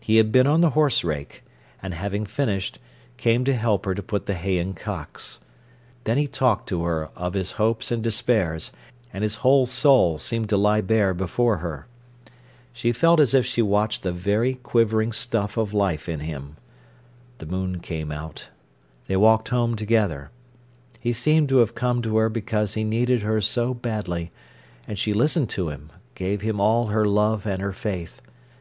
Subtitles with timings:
[0.00, 1.44] He had been on the horse rake,
[1.80, 2.80] and having finished,
[3.16, 5.38] came to help her to put the hay in cocks.
[6.02, 8.72] Then he talked to her of his hopes and despairs,
[9.12, 11.86] and his whole soul seemed to lie bare before her.
[12.72, 16.56] She felt as if she watched the very quivering stuff of life in him.
[17.38, 18.48] The moon came out:
[19.06, 20.32] they walked home together:
[20.98, 24.32] he seemed to have come to her because he needed her so badly,
[24.88, 28.20] and she listened to him, gave him all her love and her faith.